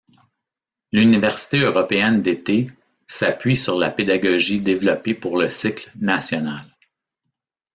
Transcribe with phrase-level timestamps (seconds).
[0.91, 2.71] L’université européenne d’été
[3.05, 6.65] s’appuie sur la pédagogie développée pour le cycle national.